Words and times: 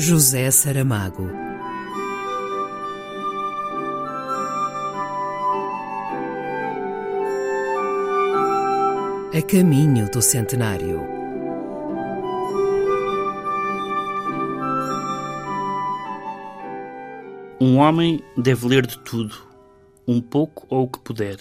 José 0.00 0.48
Saramago. 0.52 1.28
A 9.34 9.42
caminho 9.42 10.08
do 10.08 10.22
centenário. 10.22 11.00
Um 17.60 17.78
homem 17.78 18.22
deve 18.36 18.68
ler 18.68 18.86
de 18.86 19.00
tudo, 19.00 19.34
um 20.06 20.20
pouco 20.20 20.64
ou 20.70 20.84
o 20.84 20.88
que 20.88 21.00
puder. 21.00 21.38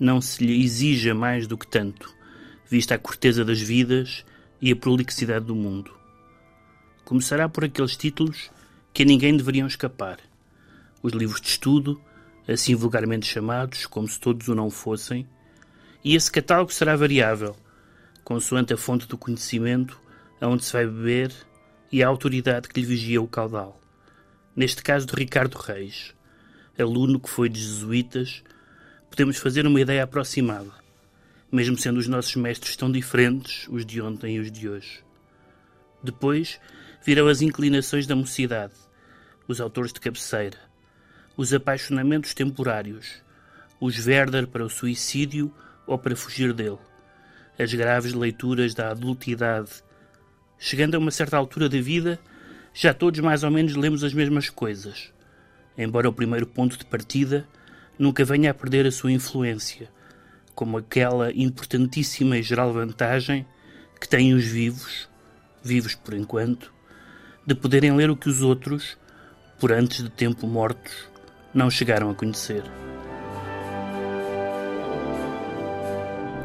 Não 0.00 0.20
se 0.20 0.44
lhe 0.44 0.64
exija 0.64 1.14
mais 1.14 1.46
do 1.46 1.56
que 1.56 1.68
tanto, 1.68 2.12
vista 2.68 2.96
a 2.96 2.98
corteza 2.98 3.44
das 3.44 3.60
vidas 3.60 4.24
e 4.60 4.72
a 4.72 4.76
prolixidade 4.76 5.44
do 5.44 5.54
mundo. 5.54 6.05
Começará 7.06 7.48
por 7.48 7.64
aqueles 7.64 7.96
títulos 7.96 8.50
que 8.92 9.04
a 9.04 9.06
ninguém 9.06 9.36
deveriam 9.36 9.68
escapar. 9.68 10.18
Os 11.00 11.12
livros 11.12 11.40
de 11.40 11.46
estudo, 11.46 12.02
assim 12.48 12.74
vulgarmente 12.74 13.24
chamados, 13.28 13.86
como 13.86 14.08
se 14.08 14.18
todos 14.18 14.48
o 14.48 14.56
não 14.56 14.68
fossem, 14.70 15.24
e 16.02 16.16
esse 16.16 16.28
catálogo 16.28 16.72
será 16.72 16.96
variável, 16.96 17.56
consoante 18.24 18.74
a 18.74 18.76
fonte 18.76 19.06
do 19.06 19.16
conhecimento 19.16 20.00
aonde 20.40 20.64
se 20.64 20.72
vai 20.72 20.84
beber 20.84 21.32
e 21.92 22.02
a 22.02 22.08
autoridade 22.08 22.68
que 22.68 22.80
lhe 22.80 22.84
vigia 22.84 23.22
o 23.22 23.28
caudal. 23.28 23.80
Neste 24.56 24.82
caso 24.82 25.06
de 25.06 25.14
Ricardo 25.14 25.54
Reis, 25.54 26.12
aluno 26.76 27.20
que 27.20 27.30
foi 27.30 27.48
de 27.48 27.60
jesuítas, 27.60 28.42
podemos 29.08 29.36
fazer 29.36 29.64
uma 29.64 29.80
ideia 29.80 30.02
aproximada, 30.02 30.72
mesmo 31.52 31.78
sendo 31.78 31.98
os 31.98 32.08
nossos 32.08 32.34
mestres 32.34 32.74
tão 32.74 32.90
diferentes, 32.90 33.68
os 33.68 33.86
de 33.86 34.02
ontem 34.02 34.38
e 34.38 34.40
os 34.40 34.50
de 34.50 34.68
hoje. 34.68 35.04
Depois 36.02 36.58
virão 37.06 37.28
as 37.28 37.40
inclinações 37.40 38.04
da 38.04 38.16
mocidade, 38.16 38.72
os 39.46 39.60
autores 39.60 39.92
de 39.92 40.00
cabeceira, 40.00 40.58
os 41.36 41.54
apaixonamentos 41.54 42.34
temporários, 42.34 43.22
os 43.80 44.04
Werder 44.08 44.48
para 44.48 44.64
o 44.64 44.68
suicídio 44.68 45.54
ou 45.86 45.96
para 45.96 46.16
fugir 46.16 46.52
dele, 46.52 46.80
as 47.56 47.72
graves 47.72 48.12
leituras 48.12 48.74
da 48.74 48.90
adultidade. 48.90 49.70
Chegando 50.58 50.96
a 50.96 50.98
uma 50.98 51.12
certa 51.12 51.36
altura 51.36 51.68
da 51.68 51.80
vida, 51.80 52.18
já 52.74 52.92
todos 52.92 53.20
mais 53.20 53.44
ou 53.44 53.52
menos 53.52 53.76
lemos 53.76 54.02
as 54.02 54.12
mesmas 54.12 54.50
coisas, 54.50 55.12
embora 55.78 56.08
o 56.08 56.12
primeiro 56.12 56.44
ponto 56.46 56.76
de 56.76 56.86
partida 56.86 57.46
nunca 57.96 58.24
venha 58.24 58.50
a 58.50 58.54
perder 58.54 58.84
a 58.84 58.90
sua 58.90 59.12
influência, 59.12 59.88
como 60.56 60.76
aquela 60.76 61.32
importantíssima 61.32 62.36
e 62.36 62.42
geral 62.42 62.72
vantagem 62.72 63.46
que 64.00 64.08
têm 64.08 64.34
os 64.34 64.44
vivos, 64.44 65.08
vivos 65.62 65.94
por 65.94 66.12
enquanto, 66.12 66.74
de 67.46 67.54
poderem 67.54 67.94
ler 67.94 68.10
o 68.10 68.16
que 68.16 68.28
os 68.28 68.42
outros, 68.42 68.98
por 69.58 69.72
antes 69.72 70.02
de 70.02 70.10
tempo 70.10 70.46
mortos, 70.46 71.08
não 71.54 71.70
chegaram 71.70 72.10
a 72.10 72.14
conhecer. 72.14 72.64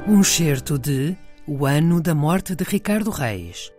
Um 0.08 0.24
certo 0.24 0.78
de 0.78 1.18
O 1.48 1.66
ano 1.66 2.00
da 2.00 2.14
morte 2.14 2.56
de 2.56 2.64
Ricardo 2.64 3.10
Reis, 3.10 3.72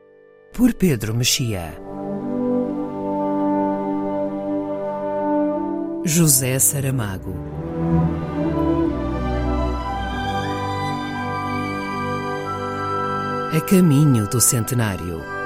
por 0.52 0.74
Pedro 0.74 1.14
Mexia. 1.14 1.72
José 6.04 6.58
Saramago. 6.58 7.34
A 13.56 13.60
caminho 13.60 14.26
do 14.28 14.40
centenário. 14.40 15.41